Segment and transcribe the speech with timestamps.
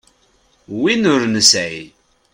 [0.79, 1.81] Win ur nesɛi.